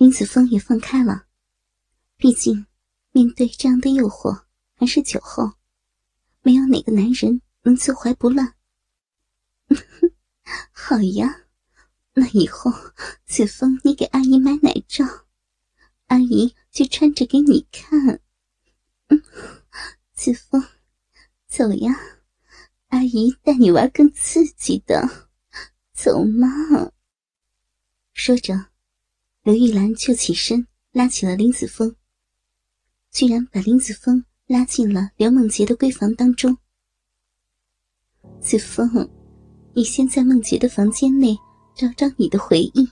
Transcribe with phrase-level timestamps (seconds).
[0.00, 1.26] 林子峰也放开了，
[2.16, 2.64] 毕竟
[3.10, 5.52] 面对这样的诱惑，还是酒后，
[6.40, 8.54] 没有哪个男人能坐怀不乱。
[10.72, 11.42] 好呀，
[12.14, 12.72] 那以后
[13.26, 15.04] 子峰你给阿姨买奶罩，
[16.06, 18.22] 阿姨就穿着给你看。
[19.08, 19.22] 嗯
[20.14, 20.64] 子峰，
[21.46, 21.94] 走呀，
[22.88, 25.28] 阿姨带你玩更刺激的，
[25.92, 26.48] 走嘛。
[28.14, 28.69] 说着，
[29.42, 31.96] 刘玉兰就起身拉起了林子峰，
[33.10, 36.54] 居然把林子峰拉进了刘梦洁的闺房当中。
[38.38, 39.08] 子峰，
[39.72, 41.34] 你先在梦洁的房间内
[41.74, 42.86] 找找你的回忆，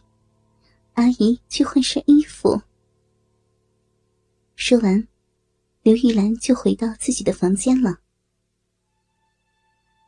[0.94, 2.62] 阿姨去换身衣服。
[4.56, 5.06] 说完，
[5.82, 7.98] 刘玉兰就回到自己的房间了。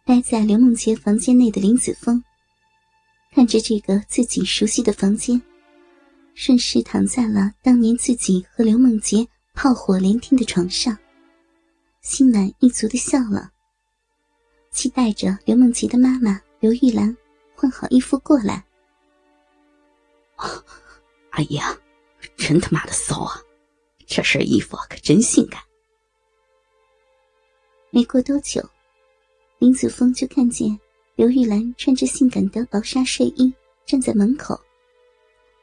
[0.07, 2.25] 待在刘梦洁房间内的林子峰。
[3.33, 5.41] 看着这个自己熟悉的房间，
[6.35, 10.97] 顺势躺在了当年自己和刘梦洁炮火连天的床上，
[12.01, 13.51] 心满意足的笑了，
[14.71, 17.15] 期待着刘梦洁的妈妈刘玉兰
[17.55, 18.65] 换好衣服过来。
[21.31, 21.79] 阿姨啊，
[22.37, 23.41] 真他妈的骚啊！
[24.07, 25.63] 这身衣服可真性感。
[27.91, 28.67] 没过多久，
[29.59, 30.79] 林子峰就看见。
[31.17, 33.53] 刘玉兰穿着性感的薄纱睡衣
[33.85, 34.59] 站在门口，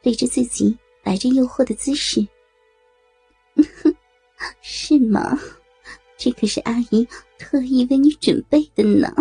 [0.02, 2.26] 对着自己摆着诱惑的姿势。
[4.62, 5.38] 是吗？
[6.18, 9.14] 这可是阿姨特意为你准备的呢，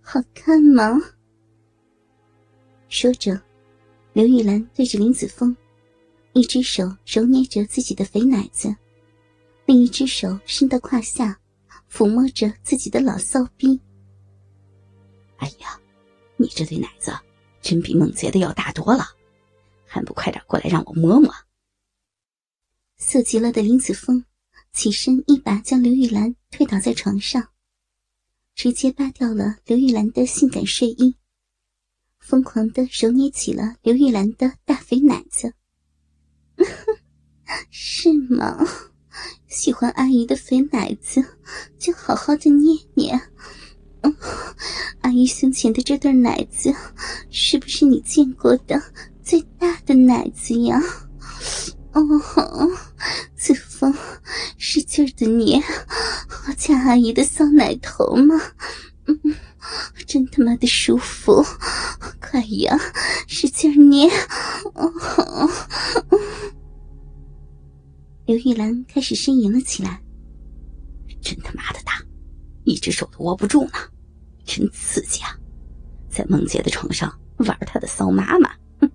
[0.00, 0.98] 好看吗？
[2.88, 3.38] 说着，
[4.12, 5.54] 刘玉兰对着林子峰，
[6.32, 8.74] 一只手揉捏着自己的肥奶子，
[9.66, 11.38] 另一只手伸到胯下，
[11.90, 13.78] 抚摸着自己的老骚逼。
[15.36, 15.78] 哎呀，
[16.36, 17.12] 你这对奶子
[17.60, 19.04] 真比梦洁的要大多了，
[19.86, 21.32] 还不快点过来让我摸摸？
[22.98, 24.24] 色极了的林子峰
[24.72, 27.48] 起身一把将刘玉兰推倒在床上，
[28.54, 31.14] 直接扒掉了刘玉兰的性感睡衣，
[32.18, 35.54] 疯狂的揉捏起了刘玉兰的大肥奶子。
[37.70, 38.58] 是吗？
[39.46, 41.24] 喜欢阿姨的肥奶子，
[41.78, 43.18] 就好好的捏捏。
[45.00, 46.74] 阿姨胸前的这对奶子，
[47.30, 48.80] 是不是你见过的
[49.26, 50.80] 最大的奶子呀？
[51.94, 52.70] 哦吼，
[53.34, 53.92] 子枫，
[54.56, 55.60] 使劲的捏，
[56.46, 58.40] 我家阿姨的骚奶头吗？
[59.06, 59.18] 嗯，
[60.06, 61.44] 真他妈的舒服！
[62.20, 62.78] 快呀，
[63.26, 64.08] 使劲捏！
[64.74, 65.50] 哦吼，
[68.26, 70.00] 刘玉兰开始呻吟了起来。
[71.20, 72.00] 真他妈的大，
[72.62, 73.72] 一只手都握不住呢。
[74.44, 75.36] 真刺激啊！
[76.08, 78.48] 在梦洁的床上玩他的骚妈妈，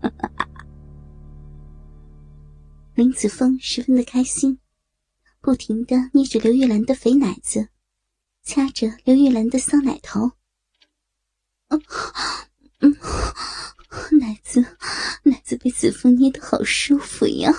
[2.96, 4.60] 林子峰十分的开心，
[5.40, 7.70] 不停的捏着刘玉兰的肥奶子，
[8.44, 10.32] 掐着刘玉兰的骚奶头。
[11.70, 12.96] 嗯，
[14.20, 14.64] 奶子
[15.24, 17.52] 奶子被子枫捏的好舒服呀！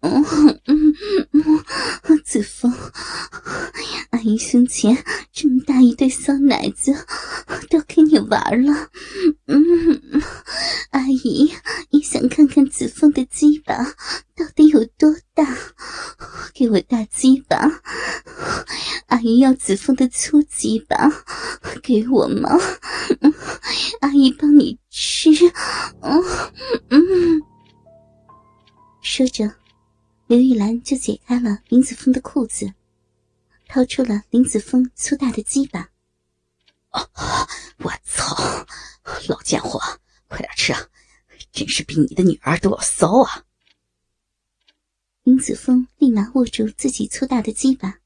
[0.00, 0.24] 嗯
[0.66, 0.94] 嗯
[1.32, 1.64] 嗯，
[2.24, 2.72] 子枫，
[4.10, 7.06] 阿姨胸前这么大一对骚奶子。
[7.70, 8.90] 都给你玩了，
[9.46, 9.62] 嗯，
[10.90, 11.52] 阿姨
[11.90, 13.74] 也想看看子枫的鸡巴
[14.36, 15.44] 到底有多大，
[16.52, 17.56] 给我大鸡巴，
[19.06, 20.96] 阿姨要子枫的粗鸡巴，
[21.82, 22.48] 给我吗？
[24.00, 25.28] 阿姨帮你吃，
[26.00, 26.24] 嗯
[26.88, 27.42] 嗯。
[29.02, 29.54] 说着，
[30.26, 32.72] 刘玉兰就解开了林子峰的裤子，
[33.68, 35.90] 掏出了林子峰粗大的鸡巴。
[36.90, 38.66] 我操！
[39.28, 39.78] 老贱货，
[40.26, 40.80] 快点吃啊！
[41.52, 43.44] 真是比你的女儿都要骚啊！
[45.22, 47.98] 林子峰立马握住自己粗大的鸡巴，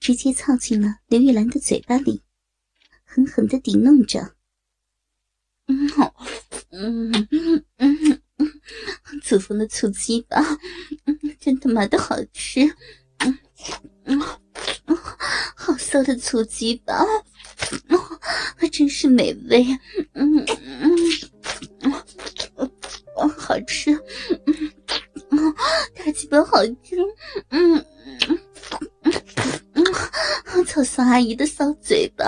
[0.00, 2.22] 直接操进了刘玉兰的嘴巴里，
[3.04, 4.34] 狠狠的抵弄着。
[5.66, 6.14] 嗯，好，
[6.70, 8.60] 嗯嗯嗯嗯，
[9.22, 10.42] 子枫的醋鸡巴，
[11.38, 12.62] 真他妈的好吃！
[13.18, 13.38] 嗯
[14.04, 14.20] 嗯，
[15.54, 17.04] 好骚的醋鸡巴！
[17.88, 18.18] 哦，
[18.72, 19.66] 真是美味，
[20.14, 20.96] 嗯嗯
[21.80, 23.92] 嗯，好吃，
[25.30, 25.54] 嗯，
[25.94, 26.96] 大鸡巴好吃，
[27.50, 27.84] 嗯
[30.50, 32.24] 嗯，操骚阿姨的骚嘴巴，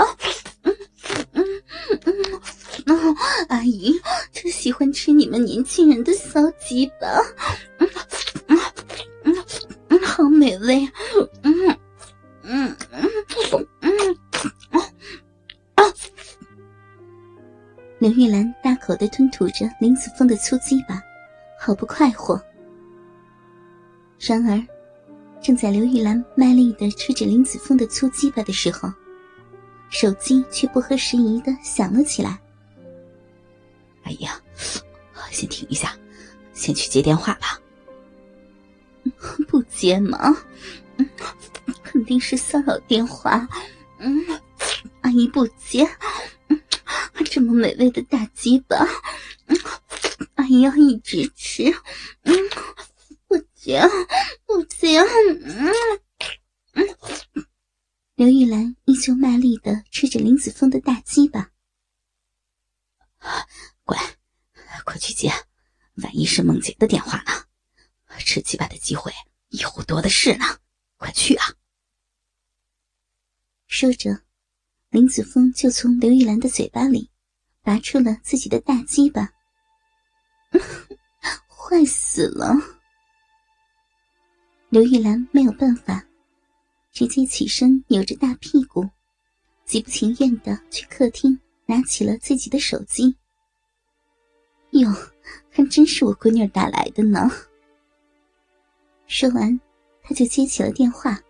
[0.62, 0.76] 嗯
[1.32, 1.44] 嗯
[2.04, 2.14] 嗯
[2.86, 3.16] 嗯，
[3.48, 3.92] 阿姨
[4.32, 7.06] 就喜欢吃你们年轻人的骚鸡巴，
[7.78, 7.88] 嗯
[8.48, 8.58] 嗯
[9.24, 9.36] 嗯
[9.88, 10.86] 嗯，好美味，
[11.42, 11.76] 嗯
[12.42, 13.10] 嗯嗯
[13.80, 14.16] 嗯。
[17.98, 21.02] 刘玉兰大口的吞吐着林子峰的粗鸡巴，
[21.58, 22.40] 好不快活。
[24.18, 24.56] 然而，
[25.42, 28.92] 正在刘玉兰卖力的吃着林子峰的粗鸡巴的时候，
[29.88, 32.38] 手机却不合时宜的响了起来。
[34.02, 34.40] 哎呀，
[35.30, 35.96] 先停一下，
[36.52, 37.58] 先去接电话吧。
[39.48, 40.36] 不接吗？
[41.82, 43.48] 肯定是骚扰电话。
[43.98, 44.24] 嗯，
[45.00, 45.88] 阿姨不接。
[47.24, 48.76] 这么美味的大鸡巴，
[50.34, 51.64] 阿姨要一直吃。
[52.24, 52.34] 嗯，
[53.28, 53.80] 不接，
[54.50, 55.00] 不行。
[55.44, 55.74] 嗯
[56.74, 57.46] 嗯。
[58.14, 61.50] 刘玉兰依旧卖力的吃着林子峰的大鸡巴。
[63.84, 63.96] 乖，
[64.84, 65.32] 快去接，
[66.02, 67.32] 万一是梦姐的电话呢？
[68.18, 69.12] 吃鸡巴的机会
[69.48, 70.44] 以后多的是呢，
[70.96, 71.46] 快去啊！
[73.66, 74.22] 说着，
[74.90, 77.10] 林子峰就从刘玉兰的嘴巴里
[77.62, 79.32] 拔出了自己的大鸡巴，
[81.48, 82.79] 坏死了！
[84.70, 86.00] 刘玉兰没有办法，
[86.92, 88.88] 直接起身，扭着大屁股，
[89.64, 91.36] 极不情愿的去客厅
[91.66, 93.16] 拿起了自己的手机。
[94.70, 94.88] 哟，
[95.50, 97.28] 还真是我闺女打来的呢。
[99.08, 99.60] 说完，
[100.04, 101.20] 他就接起了电话。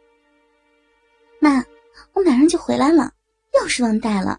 [1.41, 1.65] 妈，
[2.13, 3.11] 我马上就回来了，
[3.55, 4.39] 钥匙忘带了，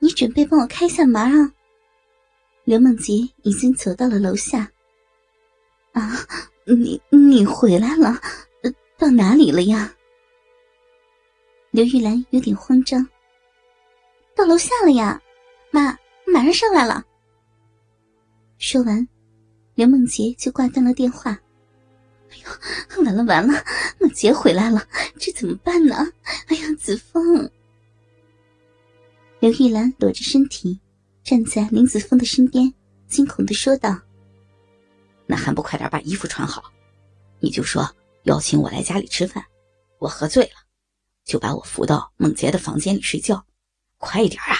[0.00, 1.54] 你准备帮我开一下门啊？
[2.64, 3.14] 刘梦洁
[3.44, 4.68] 已经走到了楼下。
[5.92, 6.26] 啊，
[6.74, 8.20] 你你回来了？
[8.96, 9.92] 到哪里了呀？
[11.70, 13.06] 刘玉兰有点慌张。
[14.34, 15.20] 到楼下了呀，
[15.70, 15.96] 妈，
[16.26, 17.04] 马上上来了。
[18.58, 19.06] 说完，
[19.74, 21.30] 刘梦洁就挂断了电话。
[22.30, 23.54] 哎呦，完了完了，
[23.98, 24.86] 梦洁回来了，
[25.18, 25.96] 这怎么办呢？
[26.46, 27.50] 哎呀，子枫！
[29.40, 30.78] 刘玉兰裸着身体
[31.24, 32.72] 站在林子峰的身边，
[33.08, 33.98] 惊恐的说道
[35.30, 36.72] ：“那还不快点把衣服穿好？
[37.38, 37.88] 你就说
[38.24, 39.46] 邀请我来家里吃饭，
[40.00, 40.66] 我喝醉了，
[41.24, 43.46] 就把我扶到梦洁的房间里睡觉，
[43.98, 44.56] 快一点啊！”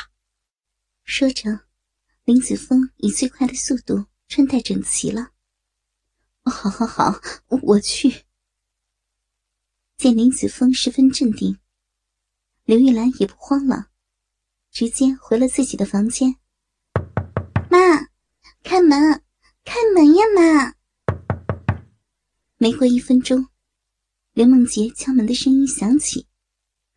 [1.03, 1.63] 说着，
[2.23, 5.31] 林子峰以最快的速度穿戴整齐了。
[6.45, 8.25] 好，好，好，我去。
[9.97, 11.59] 见林子峰十分镇定，
[12.63, 13.89] 刘玉兰也不慌了，
[14.71, 16.37] 直接回了自己的房间。
[17.69, 18.07] 妈，
[18.63, 19.25] 开门，
[19.65, 20.75] 开门呀，妈！
[22.57, 23.47] 没过一分钟，
[24.33, 26.27] 刘梦洁敲门的声音响起。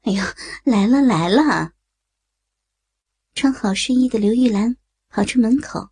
[0.01, 0.23] 哎呦，
[0.63, 1.73] 来了来了！
[3.35, 4.75] 穿好睡衣的刘玉兰
[5.09, 5.89] 跑出门口，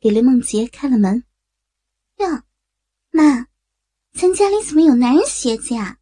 [0.00, 1.24] 给刘梦洁开了门。
[2.18, 2.42] 哟。
[3.10, 3.46] 妈，
[4.12, 5.98] 咱家里怎么有男人鞋子呀？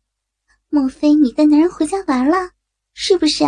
[0.68, 2.52] 莫非你带男人回家玩了？
[2.94, 3.44] 是不是？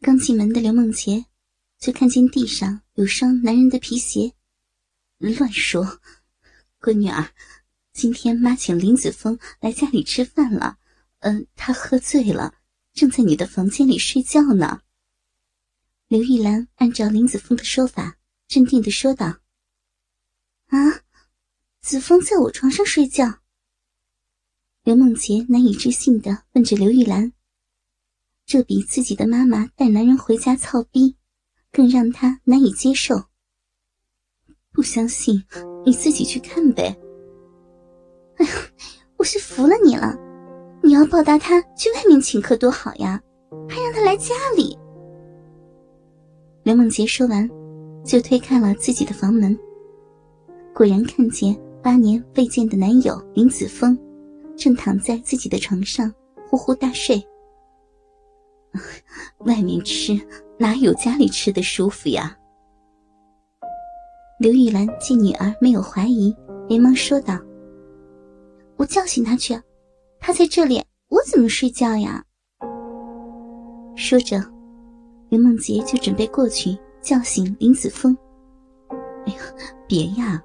[0.00, 1.24] 刚进门的刘梦洁
[1.78, 4.34] 就看见地上有双男人的皮鞋，
[5.18, 6.00] 乱说！
[6.78, 7.30] 闺女儿，
[7.92, 10.78] 今天妈请林子峰来家里吃饭了。
[11.20, 12.54] 嗯，他喝醉了，
[12.92, 14.82] 正在你的房间里睡觉呢。
[16.06, 19.40] 刘玉兰按照林子峰的说法，镇定的说道
[20.68, 21.02] ：“啊。”
[21.80, 23.40] 子枫在我床上睡觉。
[24.82, 27.32] 刘梦洁难以置信的问着刘玉兰
[28.44, 31.16] ：“这比自己的妈妈带男人回家操逼，
[31.72, 33.30] 更让她难以接受。
[34.86, 35.42] 相信，
[35.84, 36.96] 你自己去看呗。”
[38.38, 38.52] 哎呀，
[39.18, 40.16] 我是服了你了！
[40.82, 43.20] 你要报答他去外面请客多好呀，
[43.68, 44.78] 还让他来家里。
[46.62, 47.48] 刘梦洁说完，
[48.04, 49.58] 就推开了自己的房门，
[50.72, 51.56] 果然看见。
[51.82, 53.96] 八年未见的男友林子峰，
[54.56, 56.12] 正躺在自己的床上
[56.48, 57.24] 呼呼大睡。
[59.46, 60.20] 外面吃
[60.58, 62.36] 哪有家里吃的舒服呀？
[64.38, 66.34] 刘玉兰见女儿没有怀疑，
[66.68, 67.38] 连忙说道
[68.76, 69.58] ：“我叫醒他去，
[70.20, 72.22] 他在这里，我怎么睡觉呀？”
[73.96, 74.38] 说着，
[75.30, 78.14] 刘梦洁就准备过去叫醒林子峰。
[79.26, 79.38] 哎呀，
[79.88, 80.42] 别呀！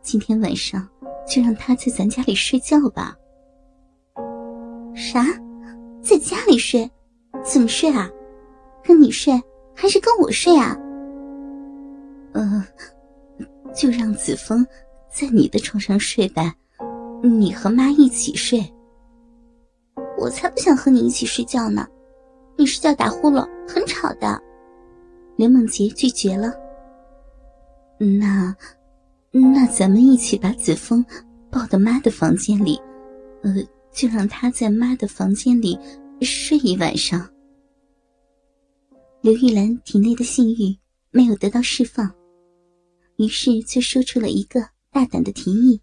[0.00, 0.88] 今天晚上
[1.28, 3.14] 就让他在咱家里睡觉吧。
[4.94, 5.22] 啥？
[6.00, 6.90] 在家里睡？
[7.44, 8.08] 怎么睡啊？
[8.82, 9.38] 跟你睡
[9.74, 10.74] 还是跟我睡啊？
[12.32, 12.64] 呃，
[13.78, 14.66] 就让子枫
[15.08, 16.52] 在你的床上睡呗，
[17.22, 18.60] 你和妈一起睡。
[20.18, 21.86] 我才不想和你一起睡觉呢，
[22.56, 24.42] 你睡觉打呼噜很吵的。
[25.36, 26.52] 刘梦洁拒绝了。
[27.98, 28.54] 那。
[29.30, 31.04] 那咱们一起把子枫
[31.50, 32.80] 抱到妈的房间里，
[33.42, 33.52] 呃，
[33.92, 35.78] 就让他在妈的房间里
[36.22, 37.28] 睡一晚上。
[39.20, 40.74] 刘玉兰体内的性欲
[41.10, 42.10] 没有得到释放，
[43.18, 44.60] 于是就说出了一个
[44.92, 45.80] 大胆的提议：“